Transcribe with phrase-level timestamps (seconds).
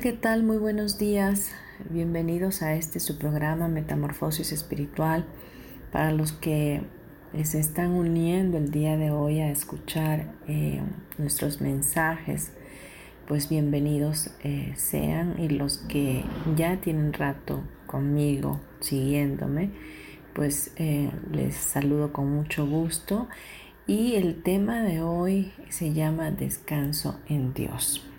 [0.00, 0.44] ¿Qué tal?
[0.44, 1.52] Muy buenos días.
[1.90, 5.26] Bienvenidos a este su programa Metamorfosis Espiritual.
[5.92, 6.80] Para los que
[7.42, 10.80] se están uniendo el día de hoy a escuchar eh,
[11.18, 12.52] nuestros mensajes,
[13.28, 15.34] pues bienvenidos eh, sean.
[15.38, 16.24] Y los que
[16.56, 19.70] ya tienen rato conmigo, siguiéndome,
[20.32, 23.28] pues eh, les saludo con mucho gusto.
[23.86, 28.09] Y el tema de hoy se llama Descanso en Dios.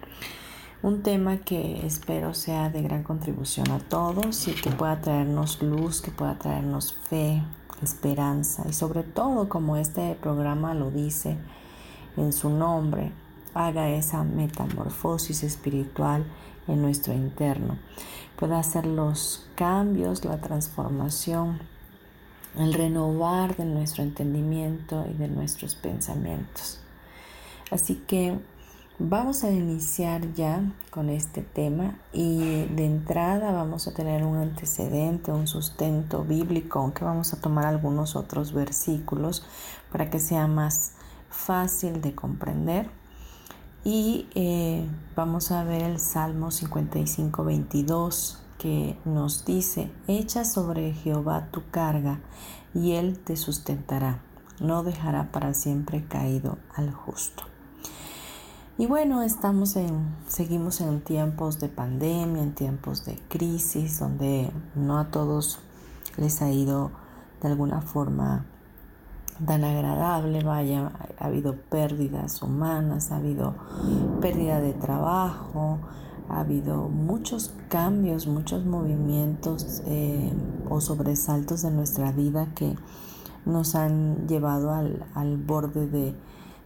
[0.84, 6.02] Un tema que espero sea de gran contribución a todos y que pueda traernos luz,
[6.02, 7.44] que pueda traernos fe,
[7.84, 11.38] esperanza y sobre todo, como este programa lo dice
[12.18, 13.12] en su nombre,
[13.54, 16.26] haga esa metamorfosis espiritual
[16.68, 17.78] en nuestro interno,
[18.36, 21.60] pueda hacer los cambios, la transformación,
[22.58, 26.80] el renovar de nuestro entendimiento y de nuestros pensamientos.
[27.70, 28.40] Así que
[29.04, 35.32] Vamos a iniciar ya con este tema y de entrada vamos a tener un antecedente,
[35.32, 39.44] un sustento bíblico, aunque vamos a tomar algunos otros versículos
[39.92, 40.92] para que sea más
[41.32, 42.92] fácil de comprender.
[43.84, 51.48] Y eh, vamos a ver el Salmo 55, 22 que nos dice, echa sobre Jehová
[51.50, 52.20] tu carga
[52.76, 54.22] y él te sustentará,
[54.60, 57.51] no dejará para siempre caído al justo.
[58.81, 64.97] Y bueno, estamos en, seguimos en tiempos de pandemia, en tiempos de crisis, donde no
[64.97, 65.59] a todos
[66.17, 66.89] les ha ido
[67.43, 68.43] de alguna forma
[69.45, 73.53] tan agradable, vaya, ha habido pérdidas humanas, ha habido
[74.19, 75.77] pérdida de trabajo,
[76.27, 80.33] ha habido muchos cambios, muchos movimientos eh,
[80.71, 82.75] o sobresaltos de nuestra vida que
[83.45, 86.15] nos han llevado al, al borde de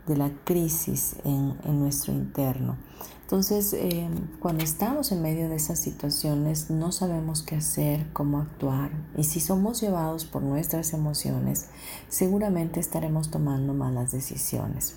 [0.07, 2.77] de la crisis en, nuestro interno.
[3.21, 4.07] Entonces, eh,
[4.39, 8.91] cuando estamos en medio de esas situaciones, no sabemos qué hacer, cómo actuar.
[9.17, 11.67] Y si somos llevados por nuestras emociones,
[12.07, 14.95] seguramente estaremos tomando malas decisiones.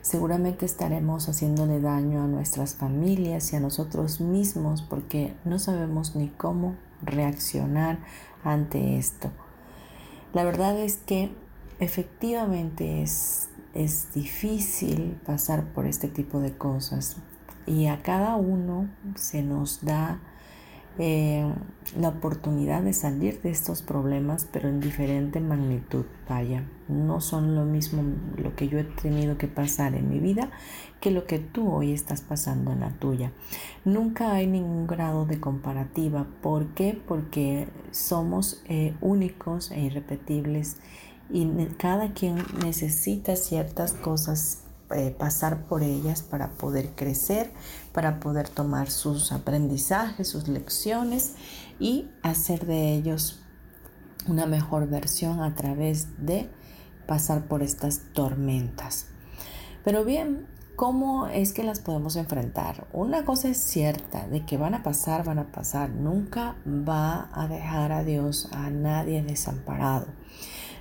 [0.00, 6.28] Seguramente estaremos haciéndole daño a nuestras familias y a nosotros mismos porque no sabemos ni
[6.28, 7.98] cómo reaccionar
[8.42, 9.30] ante esto.
[10.32, 11.34] La verdad es que
[11.78, 17.16] efectivamente es es difícil pasar por este tipo de cosas
[17.66, 20.20] y a cada uno se nos da
[20.98, 21.44] eh,
[21.98, 26.06] la oportunidad de salir de estos problemas, pero en diferente magnitud.
[26.26, 28.02] Vaya, no son lo mismo
[28.38, 30.50] lo que yo he tenido que pasar en mi vida
[31.00, 33.32] que lo que tú hoy estás pasando en la tuya.
[33.84, 36.26] Nunca hay ningún grado de comparativa.
[36.40, 36.98] ¿Por qué?
[37.06, 40.78] Porque somos eh, únicos e irrepetibles
[41.30, 41.46] y
[41.78, 44.62] cada quien necesita ciertas cosas
[44.94, 47.50] eh, pasar por ellas para poder crecer,
[47.92, 51.34] para poder tomar sus aprendizajes, sus lecciones
[51.80, 53.40] y hacer de ellos
[54.28, 56.48] una mejor versión a través de
[57.06, 59.06] pasar por estas tormentas.
[59.84, 62.86] Pero bien, ¿cómo es que las podemos enfrentar?
[62.92, 65.90] Una cosa es cierta, de que van a pasar, van a pasar.
[65.90, 70.06] Nunca va a dejar a Dios a nadie desamparado.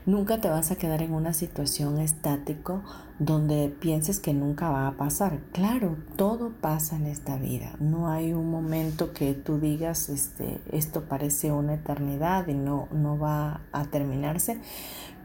[0.05, 2.83] Nunca te vas a quedar en una situación estático
[3.17, 5.39] donde pienses que nunca va a pasar.
[5.51, 7.75] Claro, todo pasa en esta vida.
[7.79, 13.17] No hay un momento que tú digas, este, esto parece una eternidad y no, no
[13.17, 14.59] va a terminarse.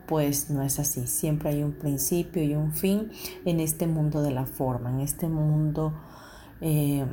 [0.06, 1.06] Pues no es así.
[1.06, 3.10] Siempre hay un principio y un fin
[3.44, 5.92] en este mundo de la forma, en este mundo
[6.62, 7.04] eh,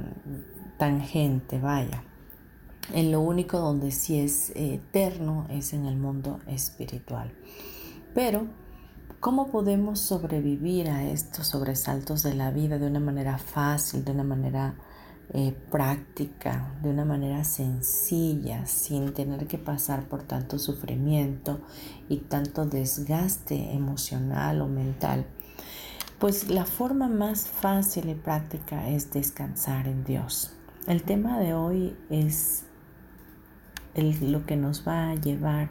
[0.77, 2.01] tangente, vaya.
[2.93, 7.33] En lo único donde sí es eterno es en el mundo espiritual.
[8.13, 8.47] Pero,
[9.19, 14.23] ¿cómo podemos sobrevivir a estos sobresaltos de la vida de una manera fácil, de una
[14.23, 14.75] manera
[15.33, 21.59] eh, práctica, de una manera sencilla, sin tener que pasar por tanto sufrimiento
[22.07, 25.25] y tanto desgaste emocional o mental,
[26.17, 30.53] pues la forma más fácil y práctica es descansar en Dios.
[30.87, 32.66] El tema de hoy es
[33.97, 35.69] lo que nos va a llevar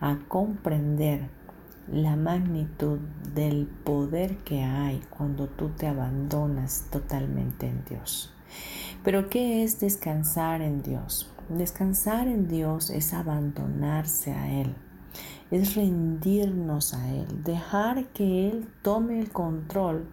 [0.00, 1.28] a comprender
[1.90, 2.98] la magnitud
[3.34, 8.32] del poder que hay cuando tú te abandonas totalmente en Dios.
[9.04, 11.32] Pero ¿qué es descansar en Dios?
[11.48, 14.74] Descansar en Dios es abandonarse a Él,
[15.50, 20.08] es rendirnos a Él, dejar que Él tome el control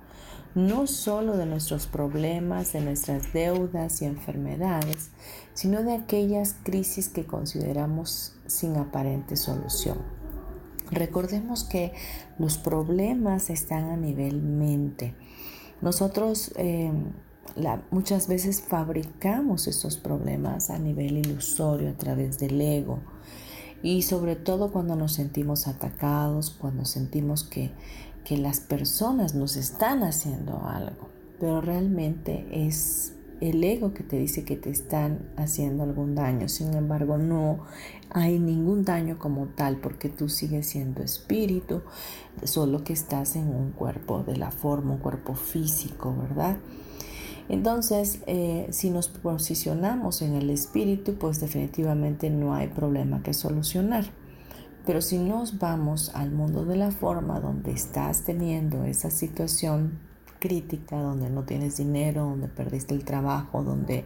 [0.55, 5.09] no solo de nuestros problemas, de nuestras deudas y enfermedades,
[5.53, 9.97] sino de aquellas crisis que consideramos sin aparente solución.
[10.91, 11.93] Recordemos que
[12.37, 15.15] los problemas están a nivel mente.
[15.81, 16.91] Nosotros eh,
[17.89, 22.99] muchas veces fabricamos estos problemas a nivel ilusorio a través del ego
[23.81, 27.71] y sobre todo cuando nos sentimos atacados, cuando sentimos que,
[28.23, 31.09] que las personas nos están haciendo algo,
[31.39, 36.47] pero realmente es el ego que te dice que te están haciendo algún daño.
[36.47, 37.59] Sin embargo, no
[38.09, 41.81] hay ningún daño como tal porque tú sigues siendo espíritu,
[42.43, 46.57] solo que estás en un cuerpo de la forma, un cuerpo físico, ¿verdad?
[47.49, 54.05] Entonces, eh, si nos posicionamos en el espíritu, pues definitivamente no hay problema que solucionar.
[54.85, 59.99] Pero si nos vamos al mundo de la forma donde estás teniendo esa situación
[60.39, 64.05] crítica, donde no tienes dinero, donde perdiste el trabajo, donde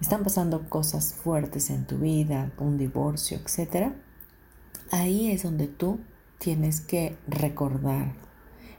[0.00, 3.92] están pasando cosas fuertes en tu vida, un divorcio, etc.
[4.90, 6.00] Ahí es donde tú
[6.38, 8.26] tienes que recordar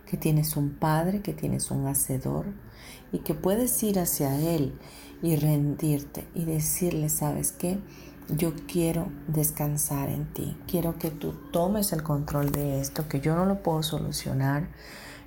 [0.05, 2.45] que tienes un padre, que tienes un hacedor
[3.11, 4.73] y que puedes ir hacia él
[5.21, 7.79] y rendirte y decirle, ¿sabes qué?
[8.29, 13.35] Yo quiero descansar en ti, quiero que tú tomes el control de esto, que yo
[13.35, 14.67] no lo puedo solucionar,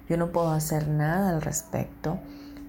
[0.09, 2.19] yo no puedo hacer nada al respecto,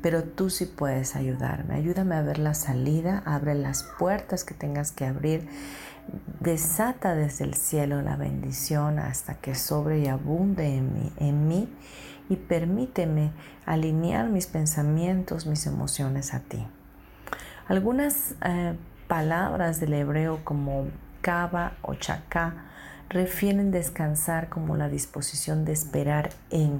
[0.02, 1.76] pero tú sí puedes ayudarme.
[1.76, 5.48] Ayúdame a ver la salida, abre las puertas que tengas que abrir,
[6.40, 11.70] desata desde el cielo la bendición hasta que sobre y abunde en mí, en mí
[12.30, 13.32] y permíteme
[13.66, 16.66] alinear mis pensamientos, mis emociones a ti.
[17.68, 18.76] Algunas eh,
[19.12, 20.88] palabras del hebreo como
[21.20, 22.54] kaba o chaká
[23.10, 26.80] refieren descansar como la disposición de esperar en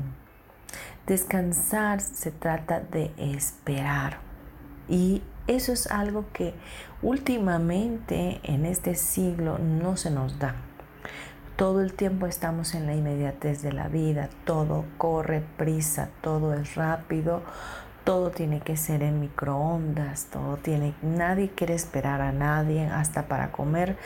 [1.06, 4.20] Descansar se trata de esperar.
[4.88, 6.54] Y eso es algo que
[7.02, 10.56] últimamente en este siglo no se nos da.
[11.58, 16.76] Todo el tiempo estamos en la inmediatez de la vida, todo corre prisa, todo es
[16.76, 17.44] rápido,
[18.04, 23.52] todo tiene que ser en microondas, todo tiene, nadie quiere esperar a nadie, hasta para
[23.52, 23.98] comer.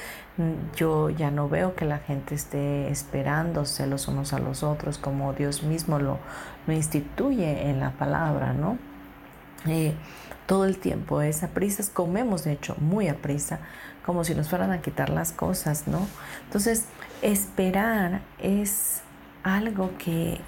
[0.75, 5.33] Yo ya no veo que la gente esté esperándose los unos a los otros como
[5.33, 6.19] Dios mismo lo,
[6.67, 8.77] instituye en la palabra, ¿no?
[9.65, 9.93] Eh,
[10.45, 13.59] todo el tiempo es a prisas, comemos de hecho muy a prisa,
[14.05, 16.05] como si nos fueran a quitar las cosas, ¿no?
[16.43, 16.85] Entonces,
[17.21, 19.01] esperar es
[19.43, 20.41] algo que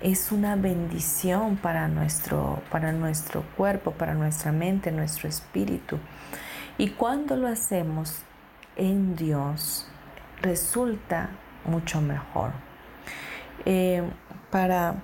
[0.00, 5.98] es una bendición para nuestro, para nuestro cuerpo, para nuestra mente, nuestro espíritu.
[6.78, 8.18] Y cuando lo hacemos
[8.76, 9.86] en Dios,
[10.42, 11.30] resulta
[11.64, 12.52] mucho mejor.
[13.64, 14.02] Eh,
[14.50, 15.02] para,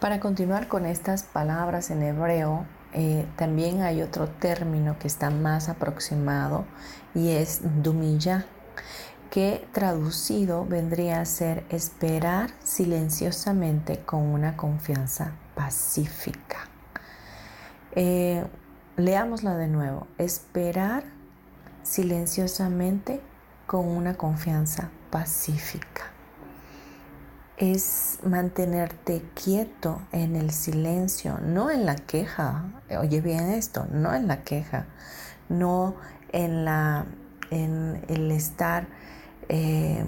[0.00, 5.68] para, continuar con estas palabras en hebreo, eh, también hay otro término que está más
[5.68, 6.64] aproximado
[7.14, 8.46] y es dumilla
[9.34, 16.68] que traducido vendría a ser esperar silenciosamente con una confianza pacífica.
[17.96, 18.44] Eh,
[18.96, 21.02] leámosla de nuevo, esperar
[21.82, 23.20] silenciosamente
[23.66, 26.12] con una confianza pacífica.
[27.56, 32.66] Es mantenerte quieto en el silencio, no en la queja.
[33.00, 34.86] Oye bien esto, no en la queja,
[35.48, 35.96] no
[36.30, 37.04] en la
[37.50, 38.86] en el estar
[39.48, 40.04] eh,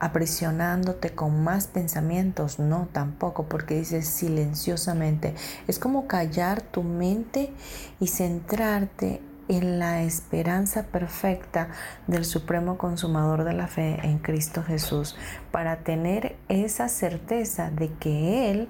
[0.00, 5.34] aprisionándote con más pensamientos, no tampoco, porque dices silenciosamente.
[5.66, 7.52] Es como callar tu mente
[7.98, 11.68] y centrarte en la esperanza perfecta
[12.06, 15.16] del Supremo Consumador de la Fe en Cristo Jesús,
[15.50, 18.68] para tener esa certeza de que Él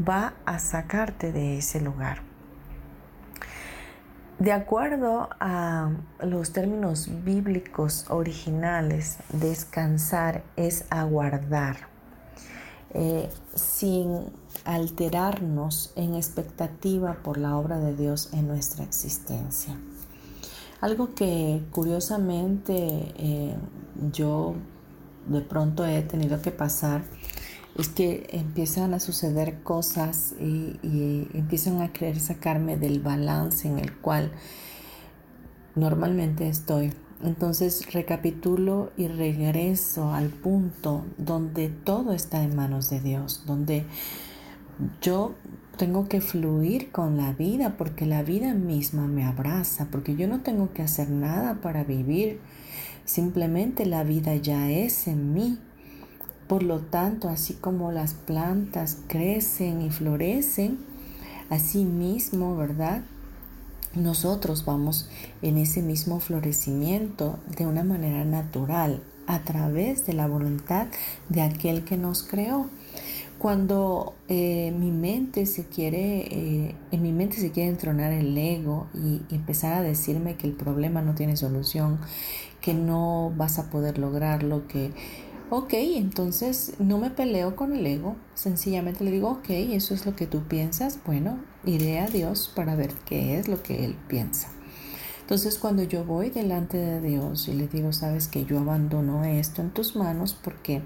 [0.00, 2.29] va a sacarte de ese lugar.
[4.40, 5.90] De acuerdo a
[6.22, 11.90] los términos bíblicos originales, descansar es aguardar.
[12.94, 14.32] Eh, sin
[14.64, 19.76] alterarnos en expectativa por la obra de Dios en nuestra existencia.
[20.80, 23.54] Algo que curiosamente eh,
[24.10, 24.54] yo
[25.26, 27.02] de pronto he tenido que pasar
[27.80, 30.78] es que empiezan a suceder cosas y,
[31.34, 34.32] empiezan a querer sacarme del balance en el cual
[35.74, 36.92] normalmente estoy.
[37.22, 43.84] Entonces recapitulo y regreso al punto donde todo está en manos de Dios, donde
[45.02, 45.34] yo
[45.76, 50.40] tengo que fluir con la vida porque la vida misma me abraza, porque yo no
[50.40, 52.40] tengo que hacer nada para vivir,
[53.04, 55.58] simplemente la vida ya es en mí.
[56.50, 60.80] Por lo tanto, así como las plantas crecen y florecen,
[61.48, 63.02] así mismo, ¿verdad?
[63.94, 65.08] nosotros vamos
[65.42, 70.88] en ese mismo florecimiento de una manera natural a través de la voluntad
[71.28, 72.66] de aquel que nos creó.
[73.38, 78.88] Cuando eh, mi mente se quiere, eh, en mi mente se quiere entronar el ego
[78.92, 82.00] y empezar a decirme que el problema no tiene solución,
[82.60, 84.90] que no vas a poder lograrlo, que
[85.52, 90.14] Ok, entonces no me peleo con el ego, sencillamente le digo, ok, eso es lo
[90.14, 94.46] que tú piensas, bueno, iré a Dios para ver qué es lo que Él piensa.
[95.22, 99.60] Entonces cuando yo voy delante de Dios y le digo, sabes que yo abandono esto
[99.60, 100.82] en tus manos porque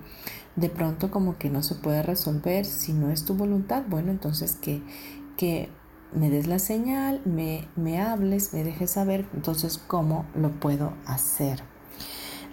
[0.56, 4.56] de pronto como que no se puede resolver, si no es tu voluntad, bueno, entonces
[4.56, 4.80] que,
[5.37, 5.68] que
[6.14, 11.74] me des la señal, me, me hables, me dejes saber entonces cómo lo puedo hacer.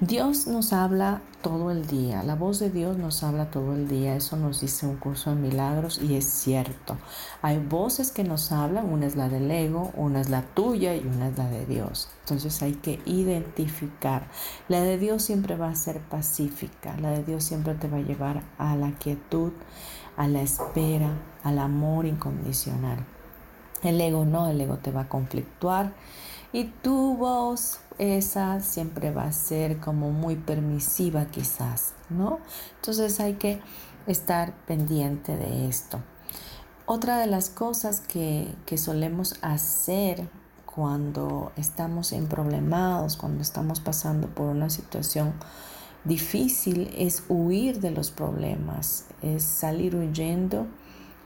[0.01, 4.15] Dios nos habla todo el día, la voz de Dios nos habla todo el día,
[4.15, 6.97] eso nos dice un curso de milagros y es cierto.
[7.43, 11.05] Hay voces que nos hablan, una es la del ego, una es la tuya y
[11.05, 12.09] una es la de Dios.
[12.21, 14.25] Entonces hay que identificar.
[14.67, 18.01] La de Dios siempre va a ser pacífica, la de Dios siempre te va a
[18.01, 19.51] llevar a la quietud,
[20.17, 21.11] a la espera,
[21.43, 23.05] al amor incondicional.
[23.83, 25.93] El ego no, el ego te va a conflictuar
[26.53, 32.39] y tu voz esa siempre va a ser como muy permisiva quizás, ¿no?
[32.75, 33.61] Entonces hay que
[34.07, 35.99] estar pendiente de esto.
[36.85, 40.29] Otra de las cosas que, que solemos hacer
[40.65, 45.33] cuando estamos en problemados, cuando estamos pasando por una situación
[46.03, 50.67] difícil, es huir de los problemas, es salir huyendo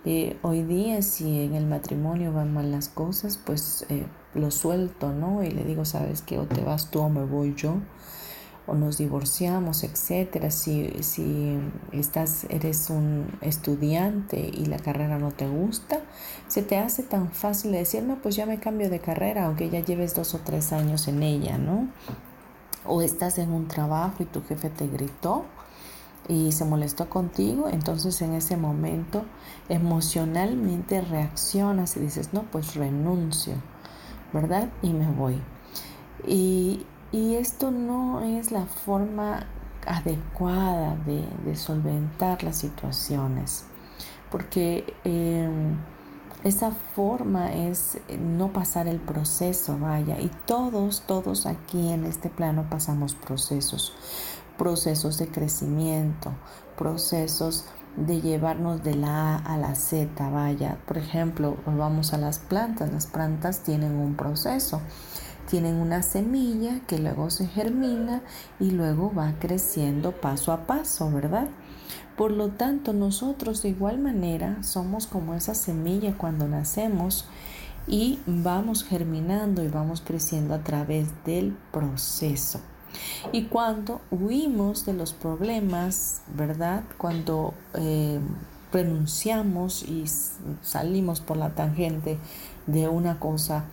[0.07, 4.05] eh, hoy día si en el matrimonio van mal las cosas, pues eh,
[4.35, 5.43] lo suelto, ¿no?
[5.43, 7.77] Y le digo, sabes que o te vas tú o me voy yo,
[8.67, 10.51] o nos divorciamos, etcétera.
[10.51, 11.57] Si, si
[11.91, 16.01] estás, eres un estudiante y la carrera no te gusta,
[16.47, 19.79] se te hace tan fácil decir, no, pues ya me cambio de carrera, aunque ya
[19.79, 21.87] lleves dos o tres años en ella, ¿no?
[22.85, 25.45] O estás en un trabajo y tu jefe te gritó
[26.27, 29.25] y se molestó contigo, entonces en ese momento
[29.69, 33.53] emocionalmente reaccionas y dices, no, pues renuncio,
[34.35, 34.67] ¿verdad?
[34.81, 35.41] Y me voy.
[36.27, 39.47] Y, esto no es la forma
[39.87, 43.63] adecuada de, solventar las situaciones,
[44.29, 45.77] porque em,
[46.43, 52.65] esa forma es no pasar el proceso, vaya, y todos, todos aquí en este plano
[52.69, 53.93] pasamos procesos
[54.57, 56.31] procesos de crecimiento,
[56.77, 57.65] procesos
[57.97, 60.77] de llevarnos de la A a la Z, vaya.
[60.85, 62.91] Por ejemplo, vamos a las plantas.
[62.91, 64.81] Las plantas tienen un proceso.
[65.49, 68.21] Tienen una semilla que luego se germina
[68.59, 71.47] y luego va creciendo paso a paso, ¿verdad?
[72.17, 77.27] Por lo tanto, nosotros de igual manera somos como esa semilla cuando nacemos
[77.87, 82.59] y vamos germinando y vamos creciendo a través del proceso.
[83.31, 86.83] Y cuando huimos de los problemas, ¿verdad?
[86.97, 88.19] Cuando eh,
[88.71, 90.05] renunciamos y
[90.61, 92.17] salimos por la tangente
[92.67, 93.65] de una cosa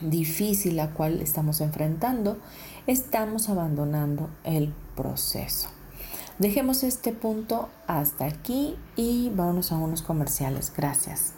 [0.00, 2.38] difícil a cual estamos enfrentando,
[2.86, 5.68] estamos abandonando el proceso.
[6.38, 10.72] Dejemos este punto hasta aquí y vámonos a unos comerciales.
[10.76, 11.37] Gracias.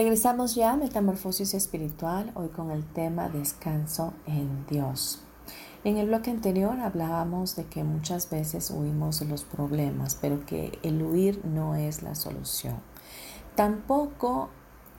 [0.00, 5.20] Regresamos ya a Metamorfosis Espiritual, hoy con el tema Descanso en Dios.
[5.84, 10.78] En el bloque anterior hablábamos de que muchas veces huimos de los problemas, pero que
[10.82, 12.76] el huir no es la solución.
[13.56, 14.48] Tampoco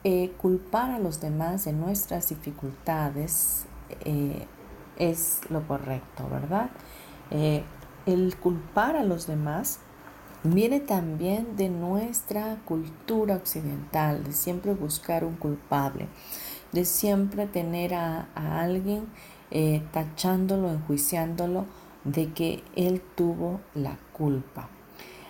[0.03, 3.65] eh, culpar a los demás de nuestras dificultades
[4.05, 4.45] eh,
[4.99, 6.69] es lo correcto, ¿verdad?
[7.31, 7.63] Eh,
[8.05, 9.79] el culpar a los demás
[10.43, 16.07] viene también de nuestra cultura occidental, de siempre buscar un culpable,
[16.71, 19.05] de siempre tener a, alguien
[19.51, 21.65] eh, tachándolo, enjuiciándolo
[22.03, 24.69] de que él tuvo la culpa.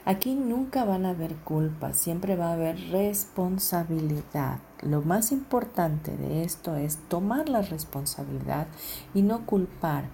[0.04, 4.60] Aquí nunca van a haber culpa, siempre va a haber responsabilidad.
[4.82, 8.68] Lo más importante de esto es tomar la responsabilidad
[9.14, 10.06] y no culpar.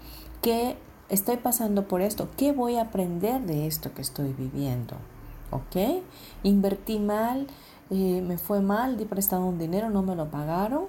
[0.41, 0.75] Que
[1.09, 4.95] estoy pasando por esto, ¿qué voy a aprender de esto que estoy viviendo?
[5.51, 6.03] ¿Ok?
[6.43, 7.47] Invertí mal,
[7.89, 10.85] eh, me fue mal, di prestado un dinero, no me lo pagaron.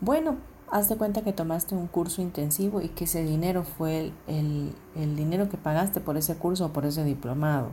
[0.00, 0.36] Bueno,
[0.70, 5.16] haz de cuenta que tomaste un curso intensivo y que ese dinero fue el, el
[5.16, 7.72] dinero que pagaste por ese curso o por ese diplomado.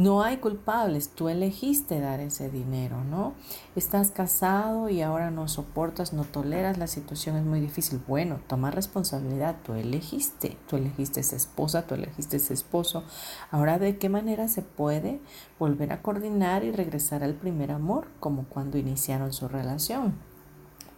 [0.00, 3.34] No hay culpables, tú elegiste dar ese dinero, ¿no?
[3.76, 8.00] Estás casado y ahora no soportas, no toleras, la situación es muy difícil.
[8.08, 13.04] Bueno, toma responsabilidad, tú elegiste, tú elegiste esa esposa, tú elegiste ese esposo.
[13.50, 15.20] Ahora, ¿de qué manera se puede
[15.58, 20.14] volver a coordinar y regresar al primer amor, como cuando iniciaron su relación?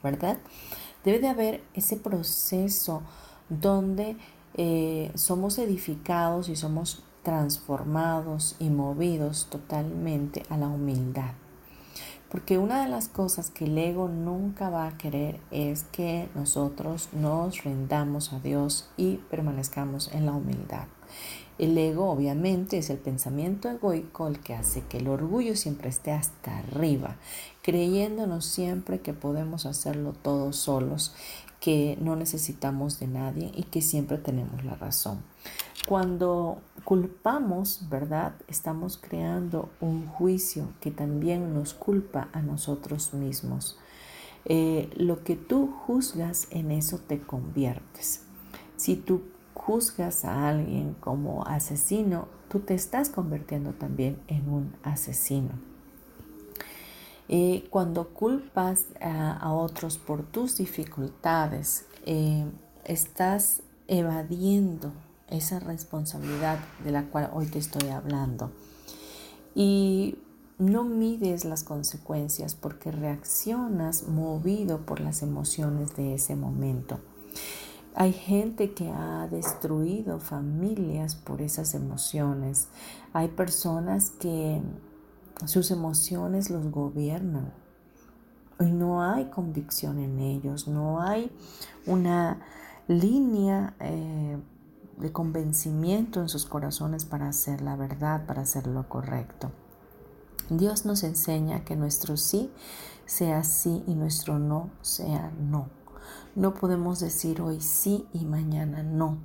[0.05, 0.39] ¿Verdad?
[1.03, 3.03] Debe de haber ese proceso
[3.49, 4.17] donde
[4.55, 11.33] eh, somos edificados y somos transformados y movidos totalmente a la humildad.
[12.31, 17.11] Porque una de las cosas que el ego nunca va a querer es que nosotros
[17.13, 20.87] nos rendamos a Dios y permanezcamos en la humildad.
[21.59, 26.11] El ego obviamente es el pensamiento egoico el que hace que el orgullo siempre esté
[26.11, 27.17] hasta arriba,
[27.61, 31.15] creyéndonos siempre que podemos hacerlo todos solos,
[31.61, 35.23] que no necesitamos de nadie y que siempre tenemos la razón.
[35.87, 38.35] Cuando culpamos, ¿verdad?
[38.47, 43.79] Estamos creando un juicio que también nos culpa a nosotros mismos.
[44.45, 48.23] Eh, lo que tú juzgas, en eso te conviertes.
[48.77, 49.23] Si tú
[49.55, 55.51] juzgas a alguien como asesino, tú te estás convirtiendo también en un asesino.
[57.29, 62.45] Eh, cuando culpas a, otros por tus dificultades, eh,
[62.85, 64.93] estás evadiendo
[65.33, 68.53] esa responsabilidad de la cual hoy te estoy hablando.
[69.55, 70.19] Y
[70.59, 77.01] no mides las consecuencias porque reaccionas movido por las emociones de ese momento.
[77.95, 82.69] Hay gente que ha destruido familias por esas emociones.
[83.13, 84.63] Hay personas que
[85.47, 87.53] sus emociones los gobiernan
[88.61, 91.31] y no hay convicción en ellos, no hay
[91.87, 92.41] una
[92.87, 94.39] línea eh,
[95.03, 99.51] de convencimiento en sus corazones para hacer la verdad, para hacer lo correcto.
[100.49, 102.51] Dios nos enseña que nuestro sí
[103.07, 105.69] sea sí y nuestro no sea no.
[106.35, 109.19] No podemos decir hoy sí y mañana no.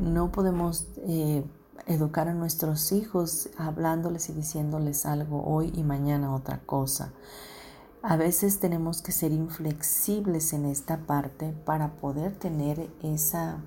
[0.00, 1.44] No podemos eh,
[1.86, 7.12] educar a nuestros hijos hablándoles y diciéndoles algo hoy y mañana otra cosa.
[8.02, 13.58] A veces tenemos que ser inflexibles en esta parte para poder tener esa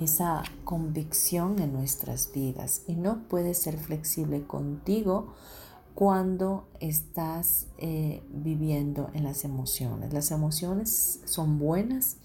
[0.00, 5.34] esa convicción en nuestras vidas y no puedes ser flexible contigo
[5.94, 10.12] cuando estás eh, viviendo en las emociones.
[10.12, 12.16] Las emociones son buenas,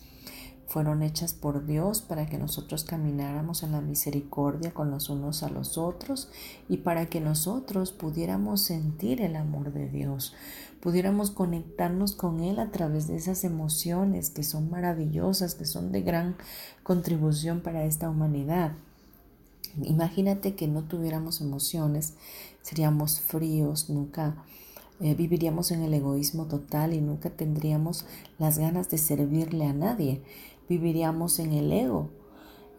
[0.68, 5.50] fueron hechas por Dios para que nosotros camináramos en la misericordia con los unos a
[5.50, 6.30] los otros
[6.70, 10.34] y para que nosotros pudiéramos sentir el amor de Dios,
[10.82, 16.02] pudiéramos conectarnos con Él a través de esas emociones que son maravillosas, que son de
[16.02, 16.36] gran
[16.84, 18.74] contribución para esta humanidad.
[19.82, 22.14] Imagínate que no tuviéramos emociones,
[22.62, 24.44] seríamos fríos, nunca
[25.02, 28.06] eh, viviríamos en el egoísmo total y nunca tendríamos
[28.40, 30.22] las ganas de servirle a nadie
[30.68, 32.10] viviríamos en el ego.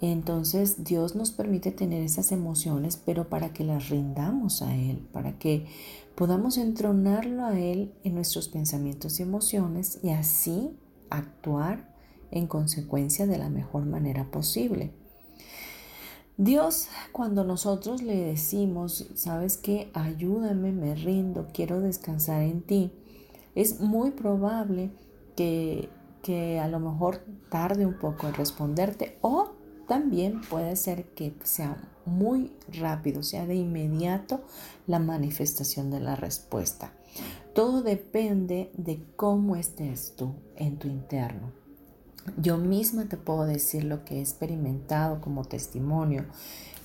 [0.00, 5.38] Entonces Dios nos permite tener esas emociones, pero para que las rindamos a Él, para
[5.38, 5.66] que
[6.16, 10.76] podamos entronarlo a Él en nuestros pensamientos y emociones y así
[11.10, 11.94] actuar
[12.30, 14.92] en consecuencia de la mejor manera posible.
[16.38, 22.92] Dios, cuando nosotros le decimos, sabes que ayúdame, me rindo, quiero descansar en ti,
[23.54, 24.90] es muy probable
[25.34, 25.88] que
[26.26, 29.52] que a lo mejor tarde un poco en responderte o
[29.86, 34.40] también puede ser que sea muy rápido, sea de inmediato
[34.86, 36.92] la manifestación de la respuesta.
[37.54, 41.52] Todo depende de cómo estés tú en tu interno.
[42.36, 46.26] Yo misma te puedo decir lo que he experimentado como testimonio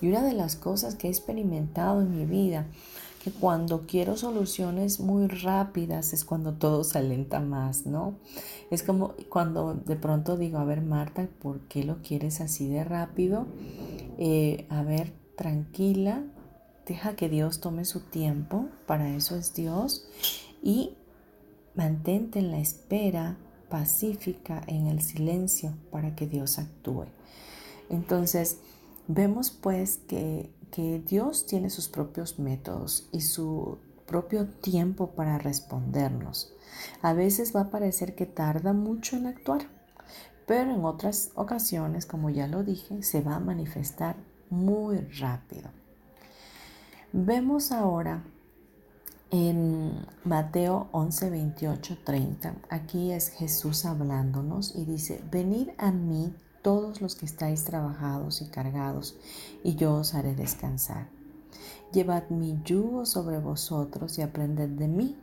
[0.02, 2.68] y una de las cosas que he experimentado en mi vida
[3.24, 8.16] que cuando quiero soluciones muy rápidas es cuando todo se alenta más, ¿no?
[8.72, 12.84] Es como cuando de pronto digo, a ver Marta, ¿por qué lo quieres así de
[12.84, 13.46] rápido?
[14.18, 16.24] Eh, a ver, tranquila,
[16.88, 20.08] deja que Dios tome su tiempo, para eso es Dios,
[20.64, 20.96] y
[21.76, 23.38] mantente en la espera
[23.70, 27.06] pacífica, en el silencio, para que Dios actúe.
[27.90, 28.58] Entonces,
[29.08, 36.54] vemos pues que que Dios tiene sus propios métodos y su propio tiempo para respondernos.
[37.02, 39.68] A veces va a parecer que tarda mucho en actuar,
[40.46, 44.16] pero en otras ocasiones, como ya lo dije, se va a manifestar
[44.50, 45.70] muy rápido.
[47.14, 48.24] Vemos ahora
[49.32, 57.02] en Mateo 11, 28, 30, aquí es Jesús hablándonos y dice, venid a mí todos
[57.02, 59.16] los que estáis trabajados y cargados,
[59.64, 61.08] y yo os haré descansar.
[61.92, 65.18] Llevad mi yugo sobre vosotros y aprended de mí,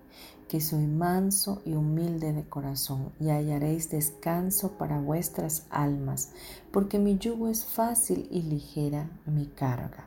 [0.48, 6.30] que soy manso y humilde de corazón, y hallaréis descanso para vuestras almas,
[6.72, 10.06] porque mi yugo es fácil y ligera mi carga.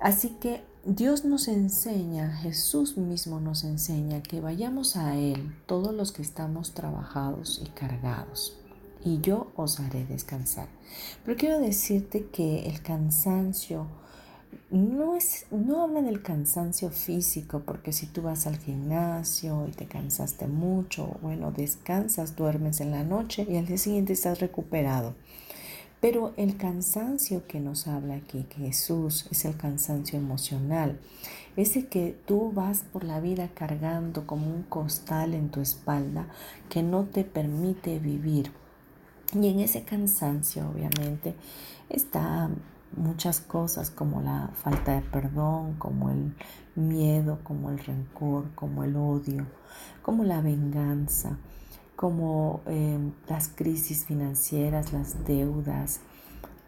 [0.00, 6.12] Así que Dios nos enseña, Jesús mismo nos enseña que vayamos a Él todos los
[6.12, 8.56] que estamos trabajados y cargados
[9.04, 10.68] y yo os haré descansar.
[11.24, 13.86] Pero quiero decirte que el cansancio
[14.70, 19.86] no, es, no habla del cansancio físico, porque si tú vas al gimnasio y te
[19.86, 25.14] cansaste mucho, bueno, descansas, duermes en la noche y al día siguiente estás recuperado.
[26.00, 31.00] Pero el cansancio que nos habla aquí, que Jesús, es el cansancio emocional.
[31.56, 36.28] Ese que tú vas por la vida cargando como un costal en tu espalda
[36.68, 38.52] que no te permite vivir.
[39.34, 41.34] Y en ese cansancio, obviamente,
[41.88, 42.48] está
[42.96, 46.34] muchas cosas como la falta de perdón, como el
[46.74, 49.46] miedo, como el rencor, como el odio,
[50.02, 51.38] como la venganza,
[51.96, 56.00] como em, las crisis financieras, las deudas,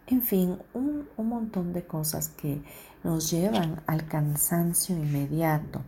[0.07, 2.61] en fin, un, un montón de cosas que
[3.03, 5.81] nos llevan al cansancio inmediato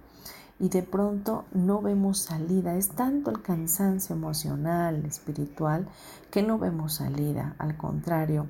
[0.61, 2.75] y de pronto no vemos salida.
[2.75, 5.87] Es tanto el cansancio emocional, espiritual,
[6.29, 7.55] que no vemos salida.
[7.57, 8.47] Al contrario,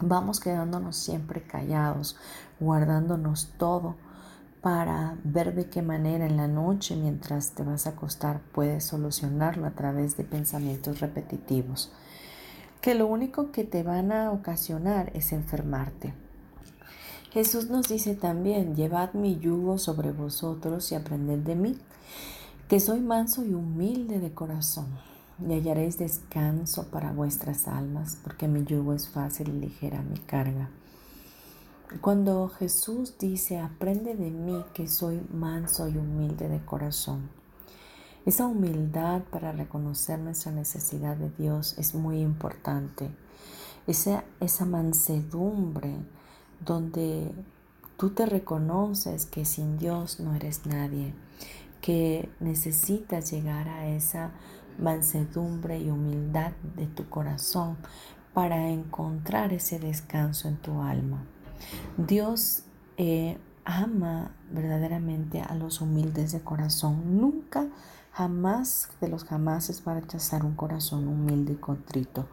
[0.00, 2.18] vamos quedándonos siempre callados,
[2.60, 3.96] guardándonos todo
[4.60, 9.66] para ver de qué manera en la noche mientras te vas a acostar puedes solucionarlo
[9.66, 11.90] a través de pensamientos repetitivos,
[12.82, 16.23] que lo único que te van a ocasionar es enfermarte.
[17.34, 21.76] Jesús nos dice también, llevad mi yugo sobre vosotros y aprended de mí,
[22.68, 24.86] que soy manso y humilde de corazón,
[25.44, 30.70] y hallaréis descanso para vuestras almas, porque mi yugo es fácil y ligera mi carga.
[32.00, 37.30] Cuando Jesús dice, aprende de mí que soy manso y humilde de corazón,
[38.24, 43.10] esa humildad para reconocer nuestra necesidad de Dios es muy importante.
[43.88, 45.96] Esa, esa mansedumbre
[46.60, 47.32] donde
[47.96, 51.14] tú te reconoces que sin Dios no eres nadie,
[51.80, 54.32] que necesitas llegar a esa
[54.78, 57.76] mansedumbre y humildad de tu corazón
[58.32, 61.24] para encontrar ese descanso en tu alma.
[61.96, 62.64] Dios
[62.96, 67.20] eh, ama verdaderamente a los humildes de corazón.
[67.20, 67.68] Nunca
[68.14, 72.28] Jamás de los jamases va a rechazar un corazón humilde y contrito.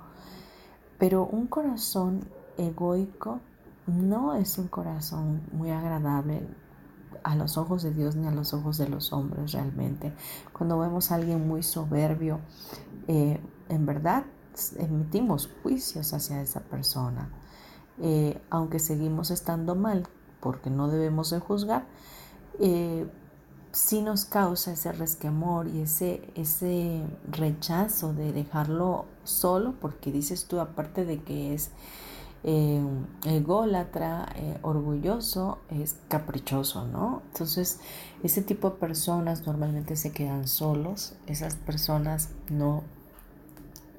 [0.99, 3.39] Pero un corazón egoico
[3.88, 6.48] no es un corazón muy agradable
[7.24, 10.13] a los ojos de Dios ni a los ojos de los hombres realmente.
[10.54, 12.39] Cuando vemos a alguien muy soberbio,
[13.08, 13.39] eh,
[13.70, 14.26] en verdad
[14.78, 17.30] emitimos juicios hacia esa persona.
[18.00, 20.08] Eh, aunque seguimos estando mal,
[20.39, 21.86] porque no debemos de juzgar,
[22.60, 23.08] eh,
[23.72, 30.60] sí nos causa ese resquemor y ese, ese rechazo de dejarlo solo, porque dices tú,
[30.60, 31.72] aparte de que es
[32.43, 32.82] eh,
[33.25, 37.21] ególatra, eh, orgulloso, es caprichoso, ¿no?
[37.27, 37.80] Entonces,
[38.23, 42.84] ese tipo de personas normalmente se quedan solos, esas personas no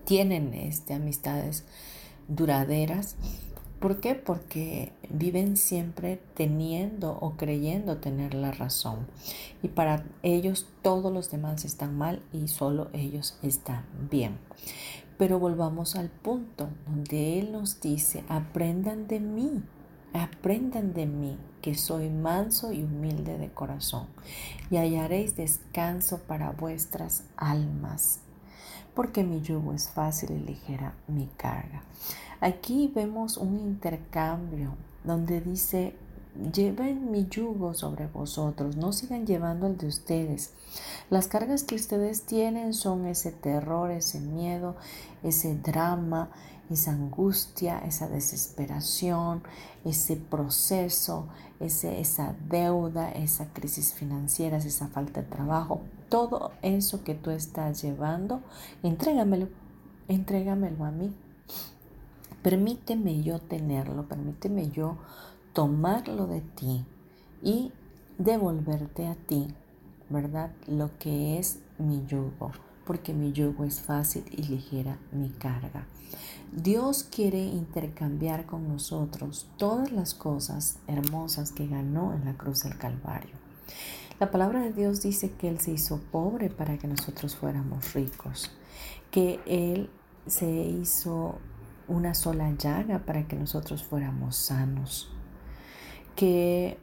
[0.04, 1.64] tienen este, amistades
[2.28, 3.16] duraderas.
[3.78, 4.14] ¿Por qué?
[4.14, 9.08] Porque viven siempre teniendo o creyendo tener la razón.
[9.60, 14.38] Y para ellos todos los demás están mal y solo ellos están bien.
[15.18, 19.62] Pero volvamos al punto donde Él nos dice, aprendan de mí,
[20.12, 24.08] aprendan de mí, que soy manso y humilde de corazón,
[24.70, 28.20] y hallaréis descanso para vuestras almas,
[28.94, 31.82] porque mi yugo es fácil y ligera mi carga.
[32.40, 35.94] Aquí vemos un intercambio donde dice,
[36.34, 40.52] Lleven mi yugo sobre vosotros, no sigan llevando el de ustedes.
[41.10, 44.74] Las cargas que ustedes tienen son ese terror, ese miedo,
[45.22, 46.30] ese drama,
[46.70, 49.42] esa angustia, esa desesperación,
[49.84, 51.26] ese proceso,
[51.60, 55.82] ese, esa deuda, esa crisis financiera, esa falta de trabajo.
[56.08, 58.40] Todo eso que tú estás llevando,
[58.82, 59.48] entrégamelo,
[60.08, 61.12] entrégamelo a mí.
[62.42, 64.96] Permíteme yo tenerlo, permíteme yo
[65.52, 66.84] tomarlo de ti
[67.42, 67.72] y
[68.18, 69.48] devolverte a ti,
[70.08, 70.52] ¿verdad?
[70.66, 72.52] Lo que es mi yugo,
[72.86, 75.86] porque mi yugo es fácil y ligera mi carga.
[76.52, 82.76] Dios quiere intercambiar con nosotros todas las cosas hermosas que ganó en la cruz del
[82.76, 83.34] Calvario.
[84.20, 88.50] La palabra de Dios dice que Él se hizo pobre para que nosotros fuéramos ricos,
[89.10, 89.90] que Él
[90.26, 91.38] se hizo
[91.88, 95.11] una sola llaga para que nosotros fuéramos sanos,
[96.14, 96.78] que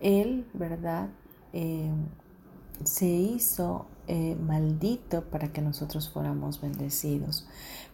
[0.00, 1.08] Él, ¿verdad?
[1.52, 1.90] Eh,
[2.84, 7.46] se hizo eh, maldito para que nosotros fuéramos bendecidos.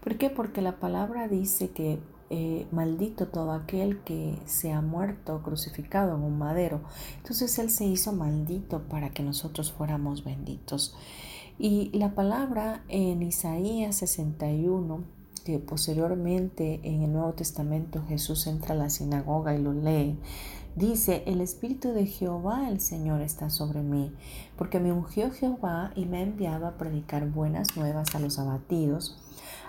[0.03, 0.31] ¿Por qué?
[0.31, 1.99] Porque la palabra dice que
[2.31, 6.83] eh, maldito todo aquel que se ha muerto crucificado en un madero.
[7.19, 10.97] Entonces Él se hizo maldito para que nosotros fuéramos benditos.
[11.59, 15.05] Y la palabra en Isaías 61
[15.67, 20.19] posteriormente en el Nuevo Testamento Jesús entra a la sinagoga y lo lee,
[20.75, 24.15] dice, el Espíritu de Jehová el Señor está sobre mí,
[24.57, 29.19] porque me ungió Jehová y me ha enviado a predicar buenas nuevas a los abatidos,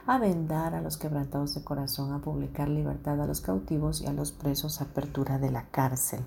[0.08, 4.14] a vendar a los quebrantados de corazón, a publicar libertad a los cautivos y a
[4.14, 6.22] los presos, apertura de la cárcel.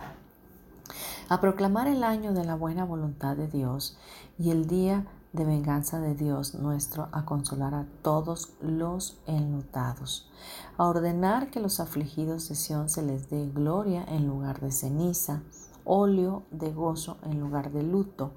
[1.31, 3.99] A proclamar el año de la buena voluntad de Dios
[4.39, 10.31] y el día de venganza de Dios nuestro a consolar a todos los enlutados,
[10.77, 15.43] a ordenar que los afligidos de Sión se les dé gloria en lugar de ceniza,
[15.85, 18.33] óleo de gozo en lugar de luto,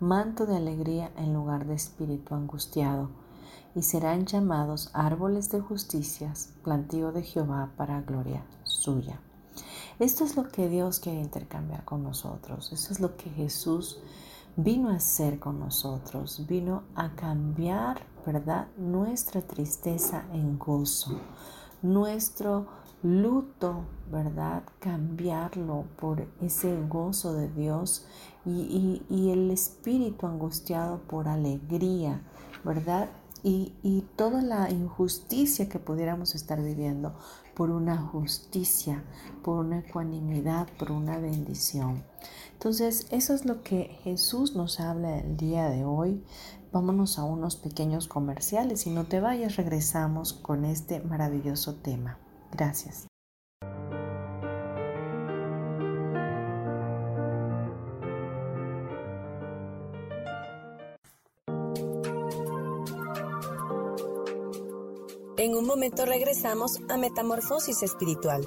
[0.00, 3.10] manto de alegría en lugar de espíritu angustiado,
[3.74, 9.20] y serán llamados árboles de justicias, plantío de Jehová para gloria suya.
[9.98, 14.00] Esto es lo que Dios quiere intercambiar con nosotros, esto es lo que Jesús
[14.56, 18.68] vino a hacer con nosotros, vino a cambiar, ¿verdad?
[18.76, 21.20] Nuestra tristeza en gozo,
[21.82, 22.66] nuestro
[23.02, 24.62] luto, ¿verdad?
[24.78, 28.06] Cambiarlo por ese gozo de Dios
[28.44, 32.22] y, y el espíritu angustiado por alegría,
[32.64, 33.08] ¿verdad?
[33.42, 37.14] Y, y, toda la injusticia que pudiéramos estar viviendo
[37.54, 39.02] por una justicia,
[39.42, 42.04] por una ecuanimidad, por una bendición.
[42.60, 46.22] Entonces, eso es lo que Jesús nos habla el día de hoy.
[46.72, 52.18] Vámonos a unos pequeños comerciales y no te vayas, regresamos con este maravilloso tema.
[52.52, 53.06] Gracias.
[65.38, 68.46] En un momento regresamos a Metamorfosis Espiritual.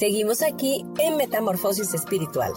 [0.00, 2.54] Seguimos aquí en Metamorfosis Espiritual.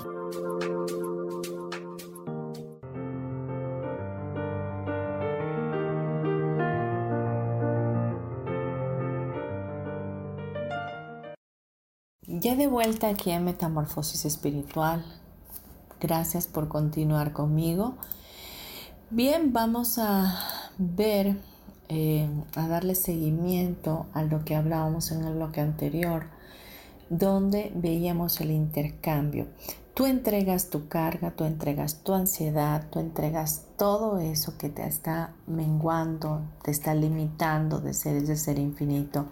[12.25, 15.03] Ya de vuelta aquí en Metamorfosis Espiritual.
[15.99, 17.95] Gracias por continuar conmigo.
[19.09, 20.33] Bien, vamos a
[20.77, 21.35] ver,
[21.89, 26.27] eh, a darle seguimiento a lo que hablábamos en el bloque anterior,
[27.17, 29.47] donde veíamos el intercambio.
[29.93, 35.35] Tú entregas tu carga, tú entregas tu ansiedad, tú entregas todo eso que te está
[35.45, 39.27] menguando, te está limitando de ser ese ser infinito,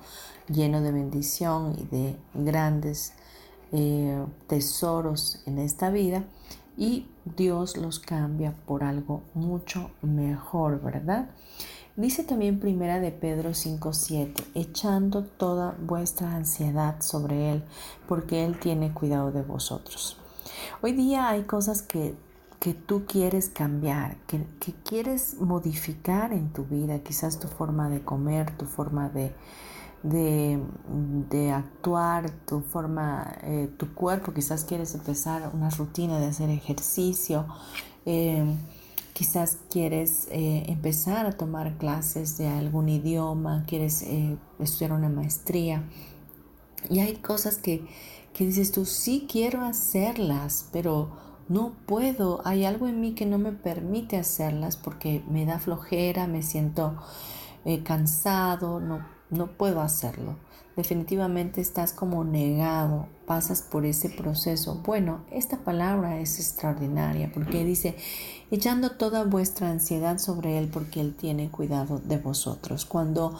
[0.48, 3.14] lleno de bendición y de grandes
[3.72, 6.26] eh, tesoros en esta vida.
[6.78, 11.30] Y Dios los cambia por algo mucho mejor, ¿verdad?
[12.02, 17.64] Dice también primera de Pedro 5:7, echando toda vuestra ansiedad sobre Él,
[18.08, 20.18] porque Él tiene cuidado de vosotros.
[20.82, 22.16] Hoy día hay cosas que,
[22.88, 24.44] tú quieres cambiar, que,
[24.84, 29.36] quieres modificar en tu vida, quizás tu forma de comer, tu forma de,
[30.02, 37.46] de, actuar, tu forma, eh, tu cuerpo, quizás quieres empezar una rutina de hacer ejercicio,
[38.06, 38.58] em,
[39.22, 45.84] quizás quieres eh, empezar a tomar clases de algún idioma, quieres eh, estudiar una maestría.
[46.90, 47.86] Y hay cosas que,
[48.34, 51.12] que dices tú, sí quiero hacerlas, pero
[51.50, 56.26] no puedo, hay algo en mí que no me permite hacerlas porque me da flojera,
[56.26, 56.98] me siento
[57.64, 60.38] eh, cansado, no, no puedo hacerlo.
[60.82, 64.82] Definitivamente estás como negado, pasas por ese proceso.
[64.84, 67.96] Bueno, esta palabra es extraordinaria porque dice,
[68.50, 72.86] echando toda vuestra ansiedad sobre Él porque Él tiene cuidado de vosotros.
[72.86, 73.38] Cuando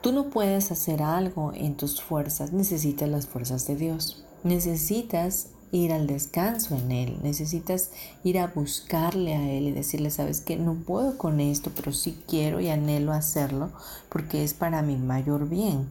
[0.00, 4.24] tú no puedes hacer algo en tus fuerzas, necesitas las fuerzas de Dios.
[4.44, 7.90] Necesitas ir al descanso en Él, necesitas
[8.22, 12.22] ir a buscarle a Él y decirle, sabes que no puedo con esto, pero sí
[12.28, 13.70] quiero y anhelo hacerlo
[14.08, 15.88] porque es para mi mayor bien.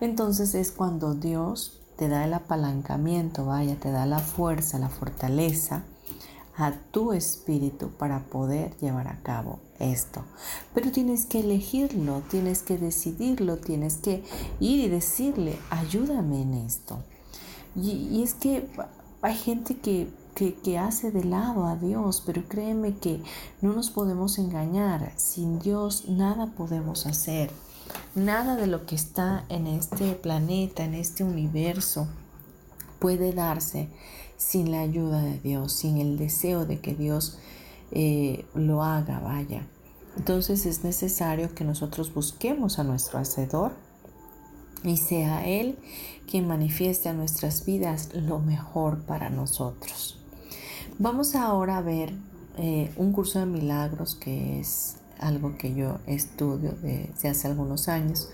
[0.00, 5.82] Entonces es cuando Dios te da el apalancamiento, vaya, te da la fuerza, la fortaleza
[6.56, 10.22] a tu espíritu para poder llevar a cabo esto.
[10.74, 14.24] Pero tienes que elegirlo, tienes que decidirlo, tienes que
[14.60, 16.98] ir y decirle, ayúdame en esto.
[17.76, 18.68] Y, es que
[19.22, 23.22] hay gente que, que, hace de lado a Dios, pero créeme que
[23.60, 25.12] no nos podemos engañar.
[25.16, 27.50] Sin Dios nada podemos hacer.
[28.14, 32.08] Nada de lo que está en este planeta, en este universo,
[32.98, 33.88] puede darse
[34.36, 37.38] sin la ayuda de Dios, sin el deseo de que Dios
[37.90, 39.66] eh, lo haga, vaya.
[40.16, 43.72] Entonces es necesario que nosotros busquemos a nuestro Hacedor
[44.82, 45.78] y sea Él
[46.28, 50.18] quien manifieste a nuestras vidas lo mejor para nosotros.
[50.98, 52.12] Vamos ahora a ver
[52.56, 58.30] eh, un curso de milagros que es algo que yo estudio desde hace algunos años.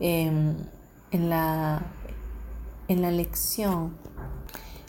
[0.00, 0.56] Em,
[1.10, 1.82] en, la,
[2.88, 3.96] en la lección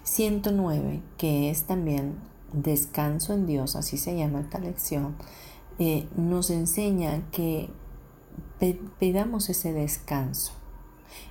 [0.03, 2.15] 109, que es también
[2.53, 5.15] Descanso en Dios, así se llama esta lección,
[5.77, 7.69] eh, nos enseña que
[8.99, 10.53] pedamos ese descanso.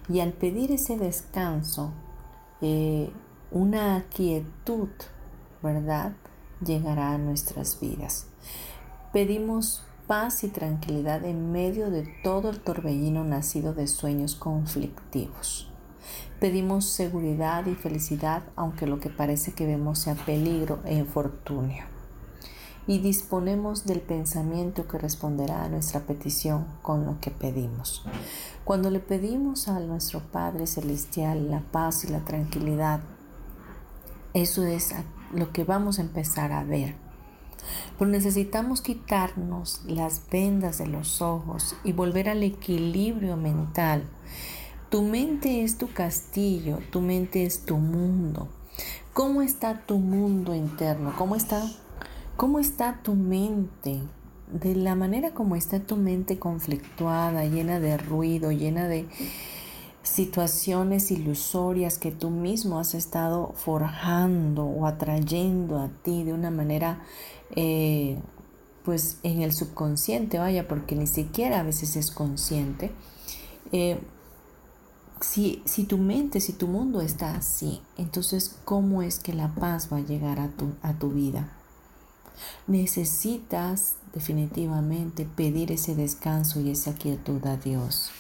[0.09, 1.93] Y al pedir ese descanso,
[2.61, 3.11] eh,
[3.51, 4.89] una quietud,
[5.63, 6.13] ¿verdad?
[6.65, 8.27] Llegará a nuestras vidas.
[9.15, 15.71] Pedimos paz y tranquilidad en medio de todo el torbellino nacido de sueños conflictivos.
[16.41, 21.85] Pedimos seguridad y felicidad aunque lo que parece que vemos sea peligro e infortunio.
[22.89, 28.05] Y disponemos del pensamiento que responderá a nuestra petición con lo que pedimos.
[28.65, 32.99] Cuando le pedimos a nuestro Padre Celestial la paz y la tranquilidad,
[34.33, 34.93] eso es
[35.33, 37.04] lo que vamos a empezar a ver.
[37.99, 44.05] Pero necesitamos quitarnos las vendas de los ojos y volver al equilibrio mental.
[44.91, 48.49] Tu mente es tu castillo, tu mente es tu mundo.
[49.13, 51.15] ¿Cómo está tu mundo interno?
[51.17, 51.63] ¿Cómo está,
[52.37, 54.01] cómo está tu mente?
[54.53, 59.07] De la manera como está tu mente conflictuada, llena de ruido, llena de
[60.05, 67.03] situaciones ilusorias que tú mismo has estado forjando o atrayendo a ti de una manera
[67.57, 68.19] eh,
[68.85, 72.93] pues en el subconsciente, vaya, porque ni siquiera a veces es consciente.
[73.73, 73.99] Eh,
[75.21, 79.89] si, si, tu mente, si tu mundo está así, entonces ¿cómo es que la paz
[79.91, 81.49] va a llegar a tu, a tu vida?
[82.67, 88.11] Necesitas definitivamente pedir ese descanso y esa quietud a Dios.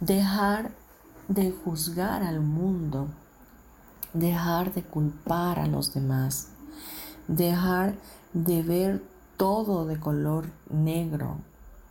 [0.00, 0.72] Dejar
[1.30, 3.06] de juzgar al mundo,
[4.14, 6.48] dejar de culpar a los demás,
[7.28, 7.94] dejar
[8.32, 9.02] de ver
[9.36, 11.36] todo de color negro